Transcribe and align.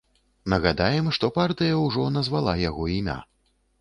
Нагадаем, 0.53 1.11
што 1.17 1.29
партыя 1.37 1.75
ўжо 1.85 2.09
назвала 2.17 2.59
яго 2.69 2.91
імя. 2.99 3.19